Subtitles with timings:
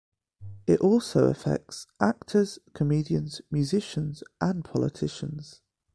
[0.65, 5.61] It also affects actors, comedians, musicians, and politicians.